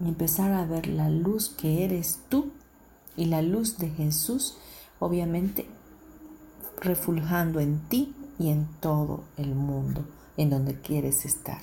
[0.01, 2.51] y empezar a ver la luz que eres tú
[3.15, 4.57] y la luz de Jesús,
[4.99, 5.65] obviamente
[6.81, 10.03] refulgando en ti y en todo el mundo
[10.35, 11.61] en donde quieres estar.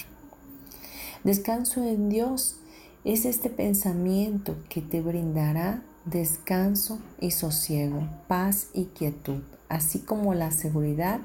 [1.25, 2.57] Descanso en Dios
[3.05, 10.53] es este pensamiento que te brindará descanso y sosiego, paz y quietud, así como la
[10.53, 11.21] seguridad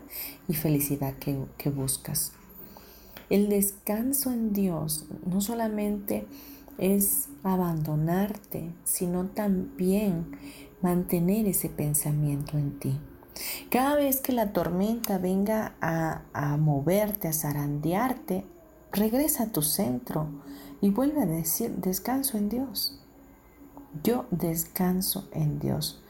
[0.48, 2.34] y felicidad que, buscas.
[3.30, 6.26] El descanso en Dios no solamente
[6.78, 10.36] es abandonarte, sino también
[10.82, 13.00] mantener ese pensamiento en ti.
[13.70, 18.46] Cada vez que la tormenta venga a, moverte, a zarandearte,
[18.92, 20.28] regresa a tu centro
[20.82, 23.01] y vuelve a decir descanso en Dios.
[24.04, 26.02] Yo descanso en Dios.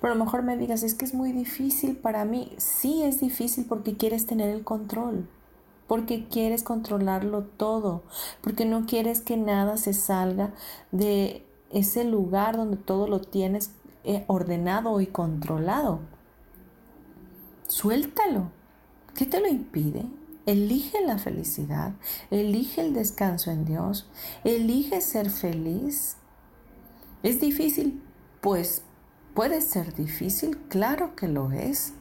[0.00, 2.52] Pero a lo mejor me digas, es que es muy difícil para mí.
[2.56, 5.28] Sí es difícil porque quieres tener el control,
[5.86, 8.02] porque quieres controlarlo todo,
[8.40, 10.54] porque no quieres que nada se salga
[10.92, 13.70] de ese lugar donde todo lo tienes
[14.04, 16.00] eh, ordenado y controlado.
[17.66, 18.50] Suéltalo.
[19.14, 20.06] ¿Qué te lo impide?
[20.46, 21.94] Elige la felicidad,
[22.30, 24.08] elige el descanso en Dios,
[24.44, 26.18] elige ser feliz.
[27.22, 28.02] ¿Es difícil?
[28.40, 28.82] Pues
[29.34, 31.94] puede ser difícil, claro que lo es,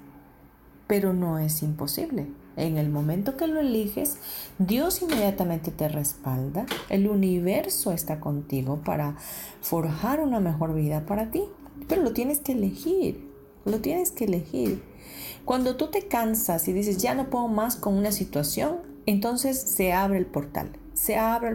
[0.88, 2.28] pero no es imposible.
[2.57, 4.18] En el momento que lo eliges,
[4.59, 9.16] Dios inmediatamente te respalda, el universo está contigo para
[9.61, 11.43] forjar una mejor vida para ti,
[11.88, 13.30] pero lo tienes que elegir,
[13.66, 14.84] lo tienes que elegir.
[15.43, 19.93] Cuando tú te cansas y dices, ya no puedo más con una situación, entonces se
[19.93, 21.50] abre el portal se abre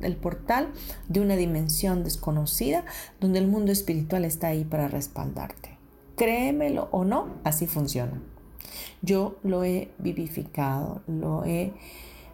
[0.00, 0.68] el, portal
[1.08, 2.84] de una dimensión desconocida
[3.20, 5.78] donde el mundo espiritual está ahí para respaldarte.
[6.16, 8.20] Créemelo o no, así funciona.
[9.00, 11.72] Yo lo he vivificado, lo he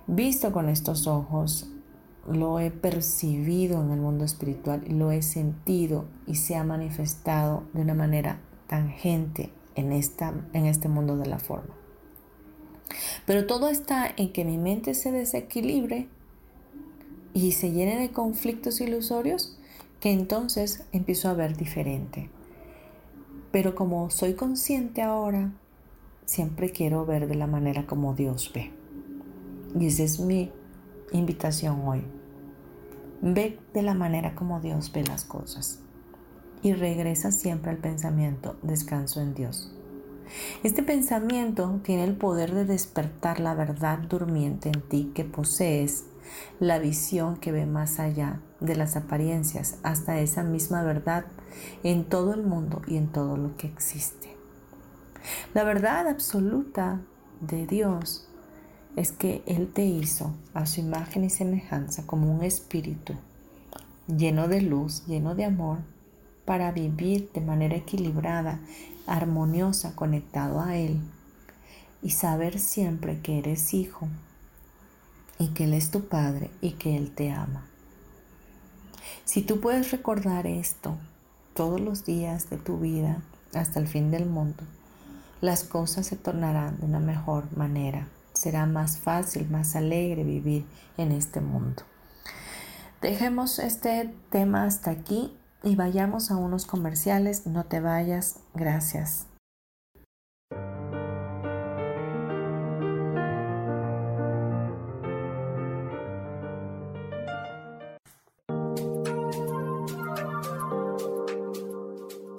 [0.06, 1.68] visto con estos ojos,
[2.26, 7.82] lo he percibido en el mundo espiritual, lo he sentido y se ha manifestado de
[7.82, 11.74] una manera tangente en, esta, en este mundo de la forma.
[13.26, 16.08] Pero todo está en que mi mente se desequilibre
[17.36, 19.58] y se llene de conflictos ilusorios
[20.00, 22.30] que entonces empiezo a ver diferente.
[23.52, 25.52] Pero como soy consciente ahora,
[26.24, 28.72] siempre quiero ver de la manera como Dios ve.
[29.78, 30.50] Y esa es mi
[31.12, 32.04] invitación hoy.
[33.20, 35.80] Ve de la manera como Dios ve las cosas.
[36.62, 39.74] Y regresa siempre al pensamiento, descanso en Dios.
[40.62, 46.06] Este pensamiento tiene el poder de despertar la verdad durmiente en ti que posees
[46.60, 51.26] la visión que ve más allá de las apariencias hasta esa misma verdad
[51.82, 54.36] en todo el mundo y en todo lo que existe.
[55.54, 57.00] La verdad absoluta
[57.40, 58.28] de Dios
[58.96, 63.14] es que Él te hizo a su imagen y semejanza como un espíritu
[64.06, 65.78] lleno de luz, lleno de amor,
[66.44, 68.60] para vivir de manera equilibrada,
[69.06, 71.00] armoniosa, conectado a Él
[72.02, 74.08] y saber siempre que eres hijo
[75.38, 77.66] y que Él es tu Padre y que Él te ama.
[79.24, 80.96] Si tú puedes recordar esto
[81.54, 83.22] todos los días de tu vida
[83.54, 84.62] hasta el fin del mundo,
[85.40, 88.08] las cosas se tornarán de una mejor manera.
[88.32, 90.64] Será más fácil, más alegre vivir
[90.96, 91.82] en este mundo.
[93.00, 97.46] Dejemos este tema hasta aquí y vayamos a unos comerciales.
[97.46, 98.40] No te vayas.
[98.54, 99.26] Gracias.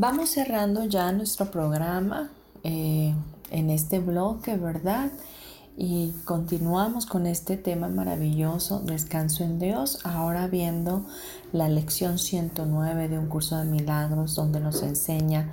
[0.00, 2.30] Vamos cerrando ya nuestro programa
[2.62, 3.12] eh,
[3.50, 5.10] en este bloque, ¿verdad?
[5.76, 11.04] Y continuamos con este tema maravilloso, descanso en Dios, ahora viendo
[11.50, 15.52] la lección 109 de un curso de milagros donde nos enseña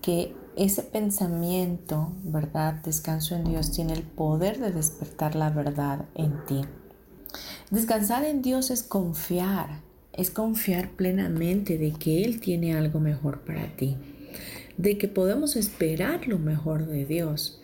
[0.00, 2.76] que ese pensamiento, ¿verdad?
[2.82, 6.62] Descanso en Dios tiene el poder de despertar la verdad en ti.
[7.70, 9.82] Descansar en Dios es confiar,
[10.16, 13.96] es confiar plenamente de que Él tiene algo mejor para ti,
[14.76, 17.60] de que podemos esperar lo mejor de Dios,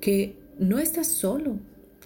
[0.00, 1.58] que no estás solo,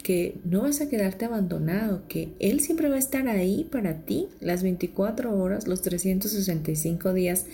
[0.03, 4.28] que no vas a quedarte abandonado, que Él siempre va a estar ahí para ti
[4.40, 7.47] las 24 horas, los 365 días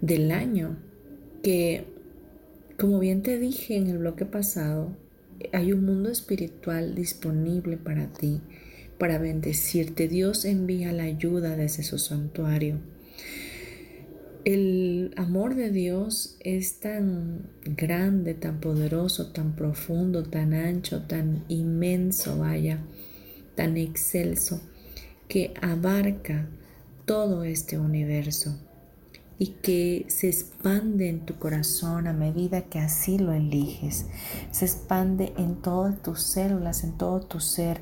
[0.00, 0.76] del año
[1.42, 1.84] que,
[2.78, 4.96] como bien te dije en el bloque pasado,
[5.52, 8.40] hay un mundo espiritual disponible para ti,
[8.98, 10.08] para bendecirte.
[10.08, 12.78] Dios envía la ayuda desde su santuario.
[14.44, 22.38] El amor de Dios es tan grande, tan poderoso, tan profundo, tan ancho, tan inmenso,
[22.38, 22.84] vaya,
[23.54, 24.60] tan excelso,
[25.28, 26.46] que abarca
[27.06, 28.54] todo este universo
[29.38, 34.06] y que se expande en tu corazón a medida que así lo eliges.
[34.50, 37.80] Se expande en todas tus células, en todo tu ser,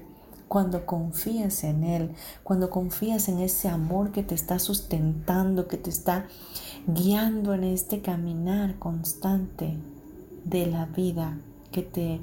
[0.53, 2.11] cuando confías en Él,
[2.44, 6.26] cuando confías en ese amor que te está sustentando, que te está
[6.86, 9.78] guiando en este caminar constante
[10.44, 11.38] de la vida
[11.70, 12.20] que te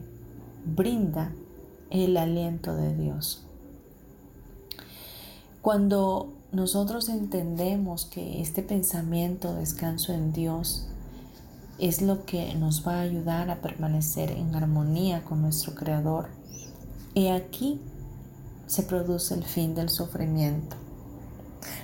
[0.63, 1.32] brinda
[1.89, 3.47] el aliento de Dios.
[5.63, 10.88] Cuando nosotros entendemos que este pensamiento, descanso en Dios,
[11.80, 16.27] es lo que nos va a ayudar a permanecer en armonía con nuestro Creador.
[17.15, 17.82] Y aquí
[18.70, 20.76] se produce el fin del sufrimiento.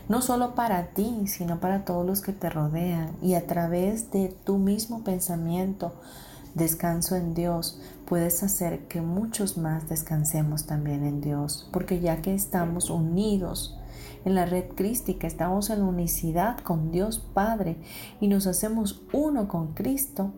[0.08, 3.10] No solo para ti, sino para todos los que te rodean.
[3.24, 5.94] Y a través de tu mismo pensamiento,
[6.54, 11.68] descanso en Dios, puedes hacer que muchos más descansemos también en Dios.
[11.72, 13.80] Porque ya que estamos unidos,
[14.24, 17.78] en la red crística, estamos en unicidad con Dios Padre
[18.22, 20.34] y nos hacemos uno con Cristo,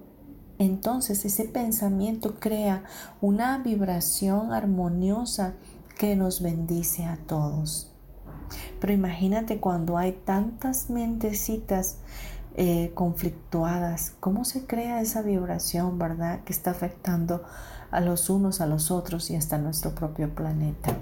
[0.59, 2.83] entonces ese pensamiento crea
[3.21, 5.53] una vibración armoniosa
[5.97, 7.91] que nos bendice a todos.
[8.79, 11.97] Pero imagínate cuando hay tantas mentecitas
[12.55, 16.43] eh, conflictuadas, ¿cómo se crea esa vibración, verdad?
[16.43, 17.43] Que está afectando
[17.91, 20.97] a los unos, a los otros y hasta nuestro propio planeta.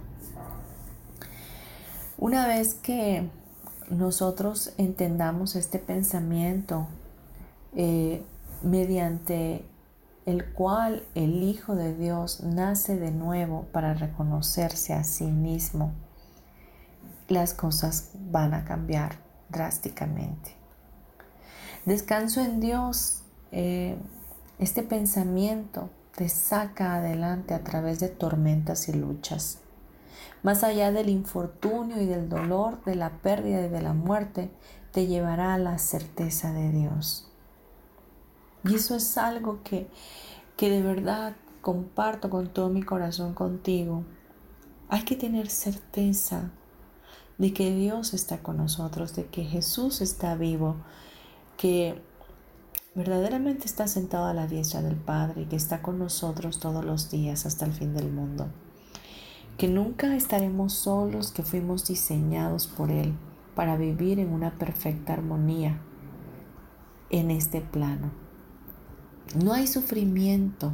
[2.17, 3.29] Una vez que
[3.89, 6.87] nosotros entendamos este pensamiento,
[7.75, 8.23] eh,
[8.63, 9.65] mediante
[10.26, 15.93] el cual el Hijo de Dios nace de nuevo para reconocerse a sí mismo,
[17.28, 19.17] las cosas van a cambiar
[19.49, 20.55] drásticamente.
[21.86, 23.21] Descanso en Dios,
[23.51, 23.97] eh,
[24.57, 29.59] este pensamiento te saca adelante a través de tormentas y luchas.
[30.41, 34.49] Más allá del infortunio y del dolor, de la pérdida y de la muerte,
[34.91, 37.32] te llevará a la certeza de Dios.
[38.68, 39.88] Y eso es algo que,
[40.57, 44.03] que de verdad comparto con todo mi corazón contigo.
[44.89, 46.51] Hay que tener certeza
[47.38, 50.78] de que Dios está con nosotros, de que Jesús está vivo,
[51.57, 52.01] que
[52.95, 57.11] verdaderamente está sentado a la diestra del Padre y que está con nosotros todos los
[57.11, 58.47] días hasta el fin del mundo.
[59.57, 63.13] Que nunca estaremos solos, que fuimos diseñados por Él
[63.53, 65.80] para vivir en una perfecta armonía
[67.09, 68.24] en este plano.
[69.34, 70.71] No hay sufrimiento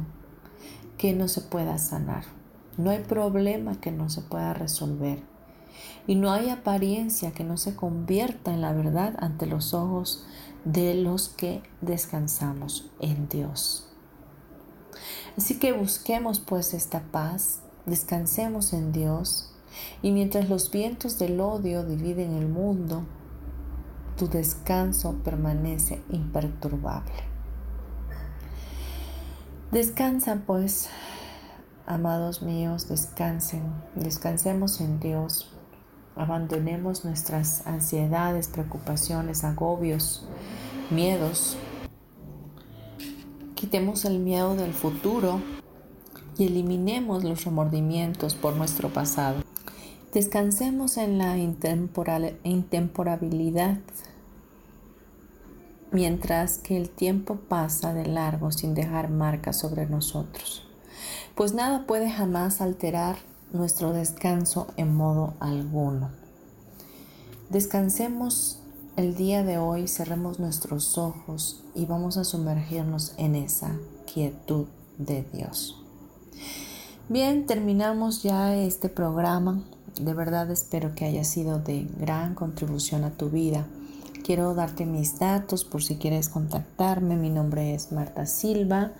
[0.98, 2.24] que no se pueda sanar.
[2.76, 5.22] No hay problema que no se pueda resolver.
[6.06, 10.24] Y no hay apariencia que no se convierta en la verdad ante los ojos
[10.64, 13.88] de los que descansamos en Dios.
[15.36, 19.52] Así que busquemos pues esta paz, descansemos en Dios
[20.02, 23.04] y mientras los vientos del odio dividen el mundo,
[24.16, 27.31] tu descanso permanece imperturbable.
[29.72, 30.88] Descansa pues,
[31.86, 33.62] amados míos, descansen,
[33.96, 35.52] descansemos en Dios
[36.14, 40.26] Abandonemos nuestras ansiedades, preocupaciones, agobios,
[40.90, 41.56] miedos.
[43.54, 45.40] Quitemos el miedo del futuro
[46.36, 49.42] y eliminemos los remordimientos por nuestro pasado.
[50.12, 53.78] Descansemos en la intemporabilidad
[55.92, 60.66] mientras que el tiempo pasa de largo sin dejar marcas sobre nosotros,
[61.34, 63.16] pues nada puede jamás alterar
[63.52, 66.10] nuestro descanso en modo alguno.
[67.50, 68.58] Descansemos
[68.96, 73.76] el día de hoy, cerremos nuestros ojos y vamos a sumergirnos en esa
[74.12, 74.66] quietud
[74.98, 75.78] de Dios.
[77.08, 79.62] Bien, terminamos ya este programa.
[80.00, 83.66] De verdad espero que haya sido de gran contribución a tu vida.
[84.24, 87.16] Quiero darte mis datos por si quieres contactarme.
[87.16, 88.92] Mi nombre es Marta Silva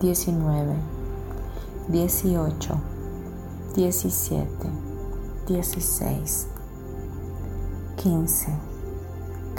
[0.00, 0.74] 19,
[1.88, 2.80] 18,
[3.76, 4.68] 17,
[5.46, 6.46] 16,
[7.96, 8.73] 15,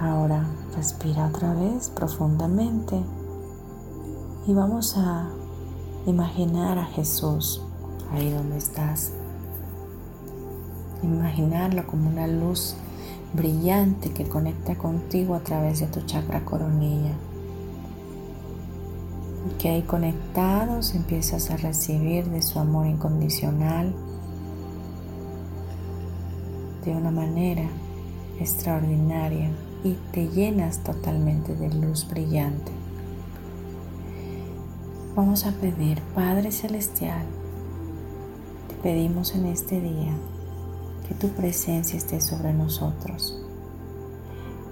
[0.00, 0.44] Ahora
[0.76, 3.00] respira otra vez profundamente
[4.46, 5.28] y vamos a
[6.06, 7.62] Imaginar a Jesús
[8.12, 9.10] ahí donde estás.
[11.02, 12.76] Imaginarlo como una luz
[13.32, 17.12] brillante que conecta contigo a través de tu chakra coronilla.
[19.48, 23.94] Y que ahí conectados empiezas a recibir de su amor incondicional
[26.84, 27.66] de una manera
[28.38, 29.48] extraordinaria
[29.84, 32.72] y te llenas totalmente de luz brillante.
[35.14, 37.24] Vamos a pedir, Padre Celestial,
[38.68, 40.12] te pedimos en este día
[41.06, 43.38] que tu presencia esté sobre nosotros,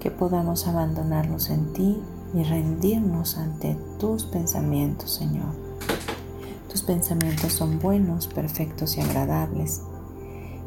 [0.01, 2.01] que podamos abandonarnos en ti
[2.33, 5.53] y rendirnos ante tus pensamientos, Señor.
[6.69, 9.83] Tus pensamientos son buenos, perfectos y agradables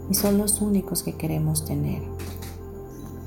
[0.08, 2.00] y son los únicos que queremos tener.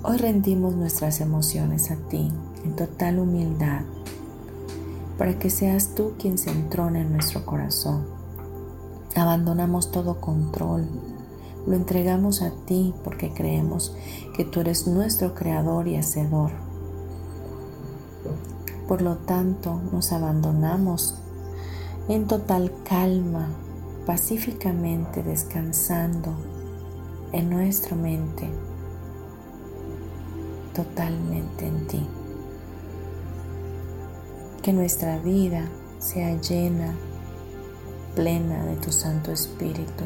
[0.10, 2.32] Hoy rendimos nuestras emociones a ti
[2.66, 3.82] en total humildad
[5.20, 8.07] para que seas tú quien se entrone en nuestro corazón.
[9.16, 10.89] Abandonamos todo control,
[11.68, 13.95] lo entregamos a ti porque creemos
[14.36, 16.53] que tú eres nuestro creador y hacedor.
[18.88, 21.20] Por lo tanto, nos abandonamos
[22.07, 23.49] en total calma,
[24.07, 26.32] pacíficamente descansando
[27.32, 28.49] en nuestra mente,
[30.74, 32.07] totalmente en ti.
[34.61, 36.95] Que nuestra vida sea llena,
[38.15, 40.05] plena de tu Santo Espíritu.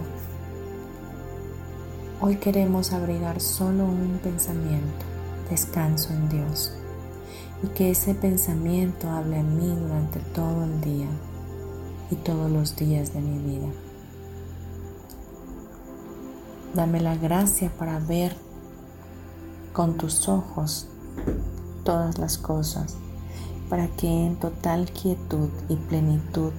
[2.22, 5.06] Hoy queremos abrigar solo un pensamiento,
[5.50, 6.74] descanso en Dios,
[7.64, 11.08] y que ese pensamiento hable a mí durante todo el día
[12.12, 13.68] y todos los días de mi vida.
[16.74, 18.36] Dame la gracia para ver
[19.74, 20.88] con tus ojos
[21.84, 22.96] todas las cosas,
[23.70, 26.52] para que en total quietud y plenitud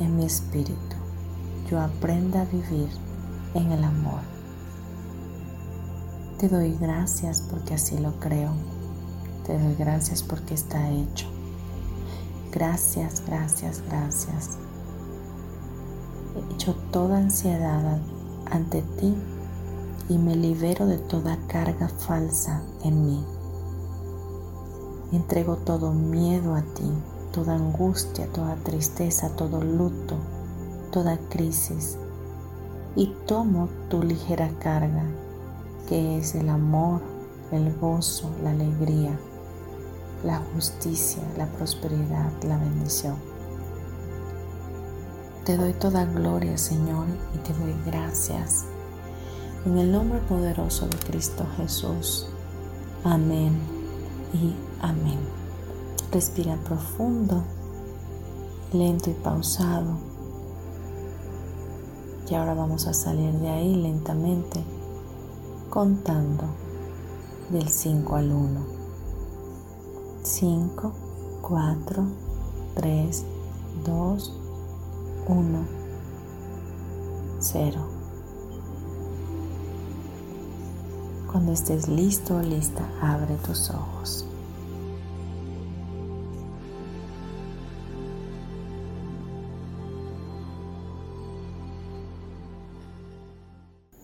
[0.00, 0.96] en mi espíritu
[1.70, 2.88] yo aprenda a vivir
[3.54, 4.20] en el amor.
[6.38, 8.52] Te doy gracias porque así lo creo.
[9.46, 11.26] Te doy gracias porque está hecho.
[12.50, 14.58] Gracias, gracias, gracias.
[16.34, 17.98] He hecho toda ansiedad
[18.50, 19.14] ante ti
[20.08, 23.24] y me libero de toda carga falsa en mí.
[25.12, 26.90] Entrego todo miedo a ti,
[27.32, 30.16] toda angustia, toda tristeza, todo luto,
[30.90, 31.98] toda crisis
[32.96, 35.04] y tomo tu ligera carga,
[35.88, 37.00] que es el amor,
[37.50, 39.18] el gozo, la alegría,
[40.24, 43.16] la justicia, la prosperidad, la bendición.
[45.44, 48.66] Te doy toda gloria, Señor, y te doy gracias
[49.64, 52.26] en el nombre poderoso de Cristo Jesús.
[53.04, 53.52] Amén
[54.32, 55.18] y amén.
[56.10, 57.42] Respira profundo,
[58.72, 59.96] lento y pausado.
[62.28, 64.64] Y ahora vamos a salir de ahí lentamente,
[65.68, 66.44] contando
[67.50, 68.60] del 5 al 1.
[70.22, 70.92] 5,
[71.42, 72.04] 4,
[72.74, 73.24] 3,
[73.84, 74.32] 2,
[75.28, 75.58] 1,
[77.38, 78.01] 0.
[81.32, 84.26] Cuando estés listo o lista, abre tus ojos.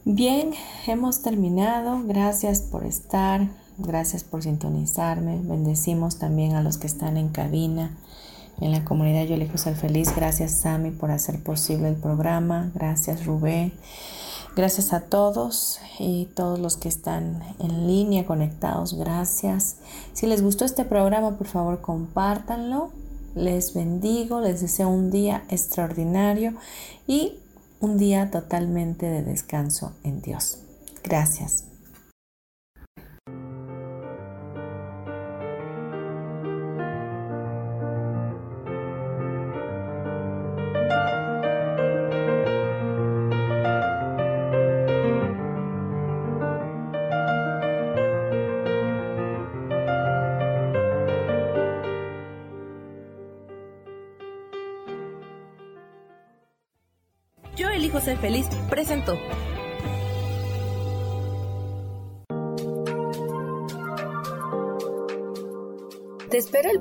[0.07, 0.55] Bien,
[0.87, 2.01] hemos terminado.
[2.07, 5.39] Gracias por estar, gracias por sintonizarme.
[5.43, 7.95] Bendecimos también a los que están en cabina,
[8.59, 10.17] en la comunidad Yo elijo ser feliz.
[10.17, 12.71] Gracias Sami por hacer posible el programa.
[12.75, 13.75] Gracias Rubén.
[14.57, 18.95] Gracias a todos y todos los que están en línea conectados.
[18.95, 19.77] Gracias.
[20.13, 22.91] Si les gustó este programa, por favor, compártanlo.
[23.35, 26.55] Les bendigo, les deseo un día extraordinario
[27.07, 27.35] y
[27.81, 30.59] un día totalmente de descanso en Dios.
[31.05, 31.68] Gracias.